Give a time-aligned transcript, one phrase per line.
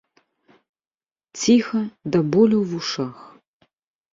[1.41, 1.81] Ціха
[2.15, 3.17] да болю ў вушах.